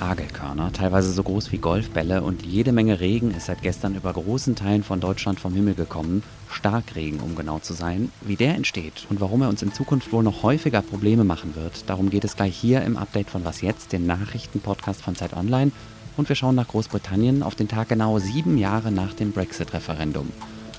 [0.00, 4.54] Hagelkörner, teilweise so groß wie Golfbälle und jede Menge Regen ist seit gestern über großen
[4.54, 6.22] Teilen von Deutschland vom Himmel gekommen.
[6.48, 8.12] Starkregen, um genau zu sein.
[8.20, 11.90] Wie der entsteht und warum er uns in Zukunft wohl noch häufiger Probleme machen wird,
[11.90, 15.72] darum geht es gleich hier im Update von Was Jetzt, dem Nachrichtenpodcast von Zeit Online.
[16.16, 20.28] Und wir schauen nach Großbritannien auf den Tag genau sieben Jahre nach dem Brexit-Referendum.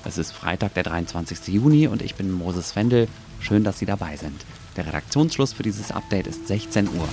[0.02, 1.48] Es ist Freitag, der 23.
[1.48, 3.06] Juni und ich bin Moses Wendel.
[3.38, 4.44] Schön, dass Sie dabei sind.
[4.76, 7.08] Der Redaktionsschluss für dieses Update ist 16 Uhr.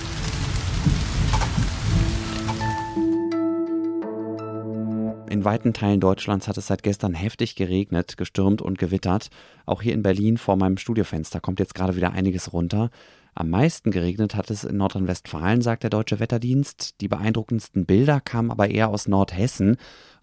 [5.28, 9.28] In weiten Teilen Deutschlands hat es seit gestern heftig geregnet, gestürmt und gewittert.
[9.66, 12.90] Auch hier in Berlin vor meinem Studiofenster kommt jetzt gerade wieder einiges runter.
[13.34, 17.00] Am meisten geregnet hat es in Nordrhein-Westfalen, sagt der Deutsche Wetterdienst.
[17.00, 19.76] Die beeindruckendsten Bilder kamen aber eher aus Nordhessen.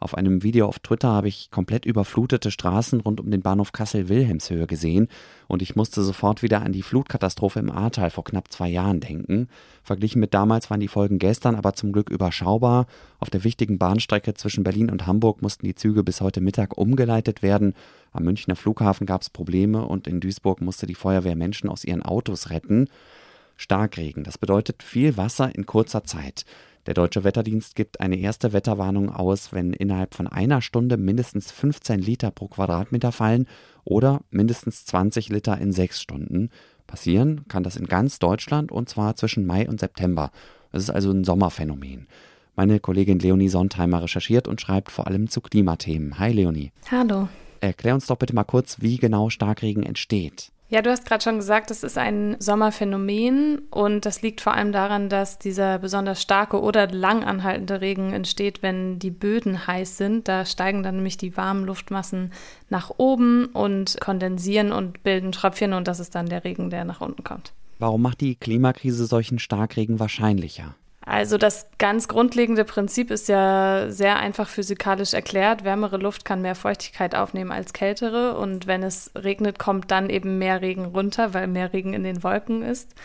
[0.05, 4.67] Auf einem Video auf Twitter habe ich komplett überflutete Straßen rund um den Bahnhof Kassel-Wilhelmshöhe
[4.67, 5.07] gesehen
[5.47, 9.47] und ich musste sofort wieder an die Flutkatastrophe im Ahrtal vor knapp zwei Jahren denken.
[9.81, 12.85] Verglichen mit damals waren die Folgen gestern aber zum Glück überschaubar.
[13.17, 17.41] Auf der wichtigen Bahnstrecke zwischen Berlin und Hamburg mussten die Züge bis heute Mittag umgeleitet
[17.41, 17.73] werden.
[18.12, 22.03] Am Münchner Flughafen gab es Probleme und in Duisburg musste die Feuerwehr Menschen aus ihren
[22.03, 22.90] Autos retten.
[23.57, 26.45] Starkregen, das bedeutet viel Wasser in kurzer Zeit.
[26.85, 31.99] Der Deutsche Wetterdienst gibt eine erste Wetterwarnung aus, wenn innerhalb von einer Stunde mindestens 15
[31.99, 33.47] Liter pro Quadratmeter fallen
[33.83, 36.51] oder mindestens 20 Liter in sechs Stunden.
[36.85, 40.31] Passieren kann das in ganz Deutschland und zwar zwischen Mai und September.
[40.71, 42.07] Es ist also ein Sommerphänomen.
[42.55, 46.19] Meine Kollegin Leonie Sontheimer recherchiert und schreibt vor allem zu Klimathemen.
[46.19, 46.71] Hi Leonie.
[46.91, 47.27] Hallo.
[47.61, 50.51] Erklär uns doch bitte mal kurz, wie genau Starkregen entsteht.
[50.68, 54.71] Ja, du hast gerade schon gesagt, das ist ein Sommerphänomen und das liegt vor allem
[54.71, 60.27] daran, dass dieser besonders starke oder lang anhaltende Regen entsteht, wenn die Böden heiß sind.
[60.27, 62.34] Da steigen dann nämlich die warmen Luftmassen
[62.70, 67.00] nach oben und kondensieren und bilden Tröpfchen und das ist dann der Regen, der nach
[67.00, 67.53] unten kommt.
[67.78, 70.75] Warum macht die Klimakrise solchen Starkregen wahrscheinlicher?
[71.06, 75.63] Also das ganz grundlegende Prinzip ist ja sehr einfach physikalisch erklärt.
[75.63, 80.40] Wärmere Luft kann mehr Feuchtigkeit aufnehmen als kältere und wenn es regnet, kommt dann eben
[80.40, 82.96] mehr Regen runter, weil mehr Regen in den Wolken ist.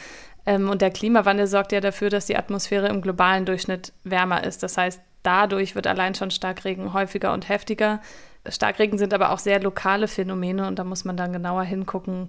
[0.46, 4.62] Ähm, und der Klimawandel sorgt ja dafür, dass die Atmosphäre im globalen Durchschnitt wärmer ist.
[4.62, 8.00] Das heißt, dadurch wird allein schon Starkregen häufiger und heftiger.
[8.48, 12.28] Starkregen sind aber auch sehr lokale Phänomene und da muss man dann genauer hingucken,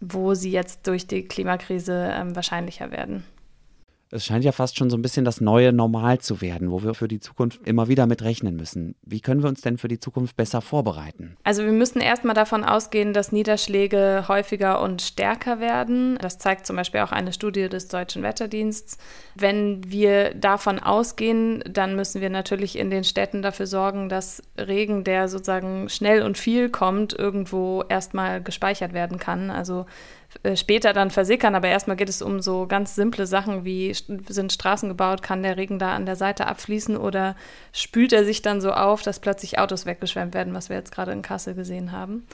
[0.00, 3.24] wo sie jetzt durch die Klimakrise ähm, wahrscheinlicher werden
[4.12, 6.94] es scheint ja fast schon so ein bisschen das neue Normal zu werden, wo wir
[6.94, 8.96] für die Zukunft immer wieder mit rechnen müssen.
[9.02, 11.36] Wie können wir uns denn für die Zukunft besser vorbereiten?
[11.44, 16.18] Also wir müssen erstmal davon ausgehen, dass Niederschläge häufiger und stärker werden.
[16.20, 18.98] Das zeigt zum Beispiel auch eine Studie des Deutschen Wetterdienstes.
[19.36, 25.04] Wenn wir davon ausgehen, dann müssen wir natürlich in den Städten dafür sorgen, dass Regen,
[25.04, 29.50] der sozusagen schnell und viel kommt, irgendwo erstmal gespeichert werden kann.
[29.50, 29.86] Also
[30.54, 31.54] später dann versickern.
[31.54, 35.56] Aber erstmal geht es um so ganz simple Sachen wie sind Straßen gebaut, kann der
[35.56, 37.36] Regen da an der Seite abfließen oder
[37.72, 41.12] spült er sich dann so auf, dass plötzlich Autos weggeschwemmt werden, was wir jetzt gerade
[41.12, 42.26] in Kassel gesehen haben.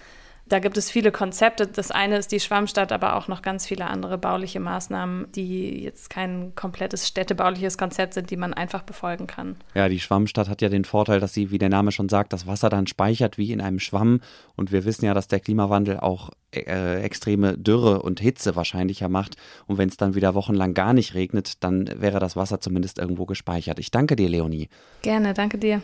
[0.48, 1.66] Da gibt es viele Konzepte.
[1.66, 6.08] Das eine ist die Schwammstadt, aber auch noch ganz viele andere bauliche Maßnahmen, die jetzt
[6.08, 9.56] kein komplettes städtebauliches Konzept sind, die man einfach befolgen kann.
[9.74, 12.46] Ja, die Schwammstadt hat ja den Vorteil, dass sie, wie der Name schon sagt, das
[12.46, 14.20] Wasser dann speichert wie in einem Schwamm.
[14.54, 19.36] Und wir wissen ja, dass der Klimawandel auch äh, extreme Dürre und Hitze wahrscheinlicher macht.
[19.66, 23.26] Und wenn es dann wieder wochenlang gar nicht regnet, dann wäre das Wasser zumindest irgendwo
[23.26, 23.80] gespeichert.
[23.80, 24.68] Ich danke dir, Leonie.
[25.02, 25.82] Gerne, danke dir.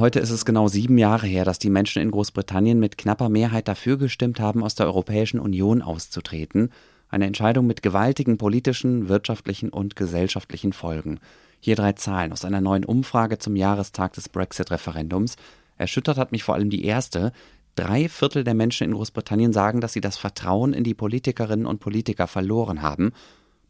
[0.00, 3.68] Heute ist es genau sieben Jahre her, dass die Menschen in Großbritannien mit knapper Mehrheit
[3.68, 6.72] dafür gestimmt haben, aus der Europäischen Union auszutreten.
[7.10, 11.20] Eine Entscheidung mit gewaltigen politischen, wirtschaftlichen und gesellschaftlichen Folgen.
[11.60, 15.36] Hier drei Zahlen aus einer neuen Umfrage zum Jahrestag des Brexit-Referendums.
[15.76, 17.34] Erschüttert hat mich vor allem die erste.
[17.74, 21.80] Drei Viertel der Menschen in Großbritannien sagen, dass sie das Vertrauen in die Politikerinnen und
[21.80, 23.12] Politiker verloren haben.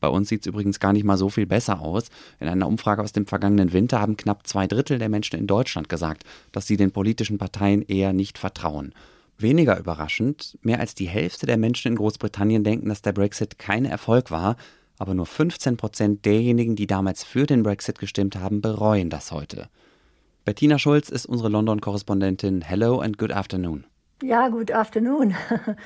[0.00, 2.09] Bei uns sieht es übrigens gar nicht mal so viel besser aus.
[2.41, 5.88] In einer Umfrage aus dem vergangenen Winter haben knapp zwei Drittel der Menschen in Deutschland
[5.88, 8.94] gesagt, dass sie den politischen Parteien eher nicht vertrauen.
[9.37, 13.84] Weniger überraschend, mehr als die Hälfte der Menschen in Großbritannien denken, dass der Brexit kein
[13.84, 14.57] Erfolg war,
[14.98, 19.69] aber nur 15 Prozent derjenigen, die damals für den Brexit gestimmt haben, bereuen das heute.
[20.45, 22.63] Bettina Schulz ist unsere London-Korrespondentin.
[22.63, 23.84] Hello and good afternoon.
[24.22, 25.34] Ja, good afternoon.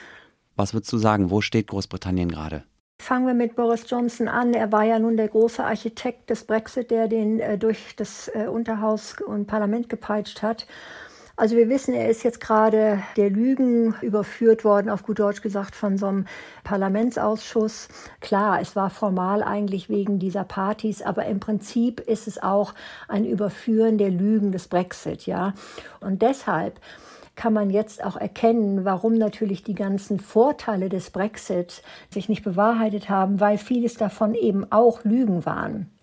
[0.56, 2.64] Was würdest du sagen, wo steht Großbritannien gerade?
[2.98, 4.54] Fangen wir mit Boris Johnson an.
[4.54, 8.46] Er war ja nun der große Architekt des Brexit, der den äh, durch das äh,
[8.46, 10.66] Unterhaus und Parlament gepeitscht hat.
[11.36, 15.74] Also wir wissen, er ist jetzt gerade der Lügen überführt worden, auf gut Deutsch gesagt,
[15.74, 16.26] von so einem
[16.62, 17.88] Parlamentsausschuss.
[18.20, 22.72] Klar, es war formal eigentlich wegen dieser Partys, aber im Prinzip ist es auch
[23.08, 25.54] ein Überführen der Lügen des Brexit, ja.
[26.00, 26.78] Und deshalb
[27.36, 33.08] kann man jetzt auch erkennen, warum natürlich die ganzen Vorteile des Brexit sich nicht bewahrheitet
[33.08, 35.93] haben, weil vieles davon eben auch Lügen waren.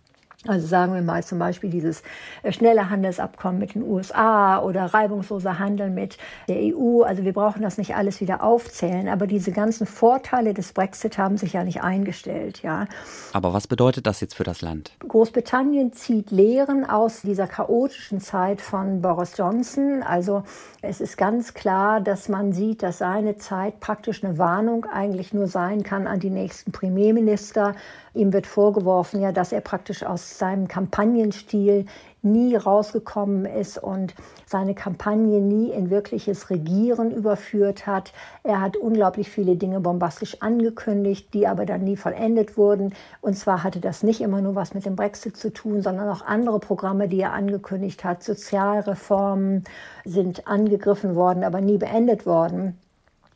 [0.48, 2.02] Also sagen wir mal zum Beispiel dieses
[2.42, 6.18] äh, schnelle Handelsabkommen mit den USA oder reibungsloser Handel mit
[6.48, 7.04] der EU.
[7.04, 11.38] Also wir brauchen das nicht alles wieder aufzählen, aber diese ganzen Vorteile des Brexit haben
[11.38, 12.88] sich ja nicht eingestellt, ja.
[13.34, 14.94] Aber was bedeutet das jetzt für das Land?
[15.08, 20.02] Großbritannien zieht Lehren aus dieser chaotischen Zeit von Boris Johnson.
[20.02, 20.44] Also
[20.82, 25.46] es ist ganz klar, dass man sieht, dass seine Zeit praktisch eine Warnung eigentlich nur
[25.46, 27.76] sein kann an die nächsten Premierminister.
[28.14, 31.86] Ihm wird vorgeworfen, ja, dass er praktisch aus seinem Kampagnenstil
[32.22, 34.14] nie rausgekommen ist und
[34.46, 38.12] seine Kampagne nie in wirkliches Regieren überführt hat.
[38.44, 42.94] Er hat unglaublich viele Dinge bombastisch angekündigt, die aber dann nie vollendet wurden.
[43.22, 46.26] Und zwar hatte das nicht immer nur was mit dem Brexit zu tun, sondern auch
[46.26, 48.24] andere Programme, die er angekündigt hat.
[48.24, 49.64] Sozialreformen
[50.04, 52.78] sind angegriffen worden, aber nie beendet worden.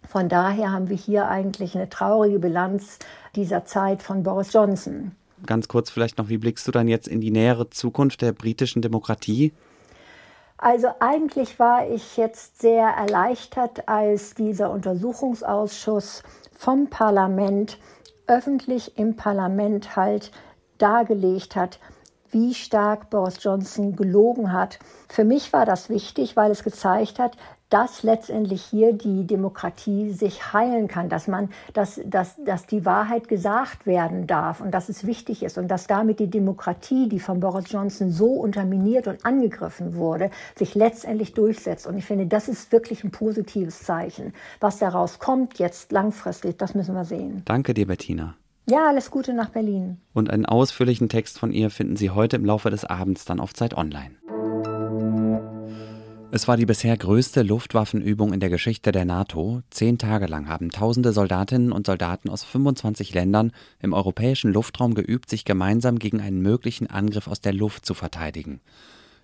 [0.07, 2.99] Von daher haben wir hier eigentlich eine traurige Bilanz
[3.35, 5.11] dieser Zeit von Boris Johnson.
[5.45, 8.81] Ganz kurz vielleicht noch, wie blickst du dann jetzt in die nähere Zukunft der britischen
[8.81, 9.53] Demokratie?
[10.57, 16.23] Also eigentlich war ich jetzt sehr erleichtert, als dieser Untersuchungsausschuss
[16.53, 17.77] vom Parlament
[18.27, 20.31] öffentlich im Parlament halt
[20.77, 21.79] dargelegt hat,
[22.31, 24.79] wie stark Boris Johnson gelogen hat.
[25.07, 27.37] Für mich war das wichtig, weil es gezeigt hat,
[27.75, 33.27] dass letztendlich hier die Demokratie sich heilen kann, dass man, dass, dass, dass die Wahrheit
[33.27, 37.42] gesagt werden darf und dass es wichtig ist und dass damit die Demokratie, die von
[37.42, 41.86] Boris Johnson so unterminiert und angegriffen wurde, sich letztendlich durchsetzt.
[41.86, 44.31] Und ich finde, das ist wirklich ein positives Zeichen.
[44.62, 47.42] Was daraus kommt jetzt langfristig, das müssen wir sehen.
[47.44, 48.36] Danke dir, Bettina.
[48.69, 49.98] Ja, alles Gute nach Berlin.
[50.13, 53.54] Und einen ausführlichen Text von ihr finden Sie heute im Laufe des Abends dann auf
[53.54, 54.16] Zeit Online.
[56.35, 59.61] Es war die bisher größte Luftwaffenübung in der Geschichte der NATO.
[59.69, 65.29] Zehn Tage lang haben tausende Soldatinnen und Soldaten aus 25 Ländern im europäischen Luftraum geübt,
[65.29, 68.59] sich gemeinsam gegen einen möglichen Angriff aus der Luft zu verteidigen.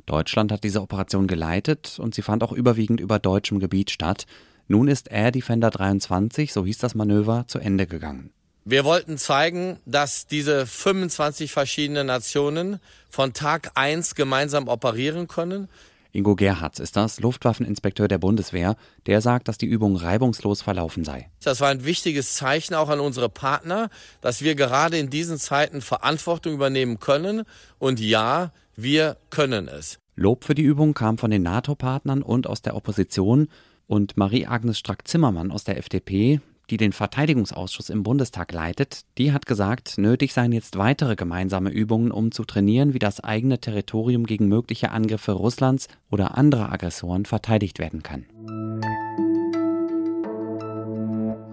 [0.06, 4.26] Deutschland hat diese Operation geleitet und sie fand auch überwiegend über deutschem Gebiet statt.
[4.70, 8.32] Nun ist Air Defender 23, so hieß das Manöver, zu Ende gegangen.
[8.64, 12.80] Wir wollten zeigen, dass diese 25 verschiedene Nationen
[13.10, 15.68] von Tag 1 gemeinsam operieren können.
[16.14, 18.76] Ingo Gerhardt ist das, Luftwaffeninspekteur der Bundeswehr,
[19.06, 21.30] der sagt, dass die Übung reibungslos verlaufen sei.
[21.44, 25.82] Das war ein wichtiges Zeichen auch an unsere Partner, dass wir gerade in diesen Zeiten
[25.82, 27.44] Verantwortung übernehmen können.
[27.80, 30.00] Und ja, wir können es.
[30.16, 33.48] Lob für die Übung kam von den NATO-Partnern und aus der Opposition.
[33.88, 36.40] Und Marie-Agnes Strack-Zimmermann aus der FDP,
[36.72, 42.12] die den Verteidigungsausschuss im Bundestag leitet, die hat gesagt, nötig seien jetzt weitere gemeinsame Übungen,
[42.12, 47.78] um zu trainieren, wie das eigene Territorium gegen mögliche Angriffe Russlands oder anderer Aggressoren verteidigt
[47.78, 48.26] werden kann.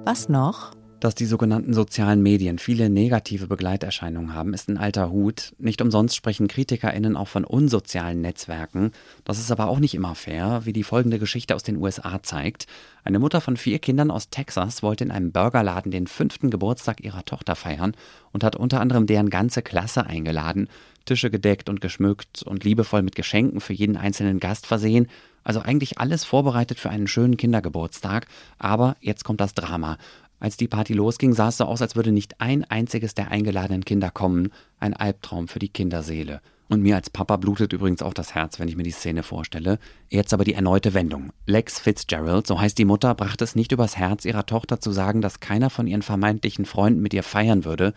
[0.05, 0.77] Was noch?
[1.00, 5.55] Dass die sogenannten sozialen Medien viele negative Begleiterscheinungen haben, ist ein alter Hut.
[5.59, 8.91] Nicht umsonst sprechen KritikerInnen auch von unsozialen Netzwerken.
[9.23, 12.67] Das ist aber auch nicht immer fair, wie die folgende Geschichte aus den USA zeigt.
[13.05, 17.25] Eine Mutter von vier Kindern aus Texas wollte in einem Burgerladen den fünften Geburtstag ihrer
[17.25, 17.93] Tochter feiern
[18.33, 20.69] und hat unter anderem deren ganze Klasse eingeladen,
[21.05, 25.06] Tische gedeckt und geschmückt und liebevoll mit Geschenken für jeden einzelnen Gast versehen.
[25.45, 28.27] Also eigentlich alles vorbereitet für einen schönen Kindergeburtstag.
[28.59, 29.97] Aber jetzt kommt das Drama.
[30.40, 33.85] Als die Party losging, sah es so aus, als würde nicht ein einziges der eingeladenen
[33.85, 34.50] Kinder kommen.
[34.78, 36.40] Ein Albtraum für die Kinderseele.
[36.68, 39.78] Und mir als Papa blutet übrigens auch das Herz, wenn ich mir die Szene vorstelle.
[40.11, 41.33] Jetzt aber die erneute Wendung.
[41.47, 45.23] Lex Fitzgerald, so heißt die Mutter, brachte es nicht übers Herz, ihrer Tochter zu sagen,
[45.23, 47.95] dass keiner von ihren vermeintlichen Freunden mit ihr feiern würde.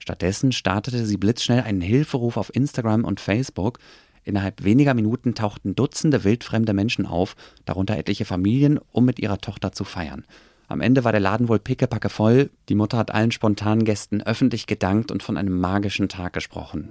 [0.00, 3.78] Stattdessen startete sie blitzschnell einen Hilferuf auf Instagram und Facebook.
[4.24, 9.72] Innerhalb weniger Minuten tauchten Dutzende wildfremde Menschen auf, darunter etliche Familien, um mit ihrer Tochter
[9.72, 10.24] zu feiern.
[10.70, 12.50] Am Ende war der Laden wohl pickepacke voll.
[12.68, 16.90] Die Mutter hat allen spontanen Gästen öffentlich gedankt und von einem magischen Tag gesprochen.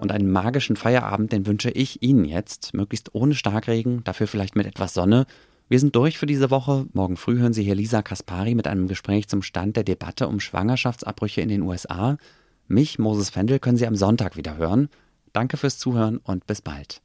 [0.00, 4.66] Und einen magischen Feierabend, den wünsche ich Ihnen jetzt, möglichst ohne Starkregen, dafür vielleicht mit
[4.66, 5.24] etwas Sonne.
[5.70, 6.86] Wir sind durch für diese Woche.
[6.92, 10.40] Morgen früh hören Sie hier Lisa Kaspari mit einem Gespräch zum Stand der Debatte um
[10.40, 12.18] Schwangerschaftsabbrüche in den USA.
[12.68, 14.90] Mich, Moses Fendel, können Sie am Sonntag wieder hören.
[15.32, 17.00] Danke fürs Zuhören und bis bald.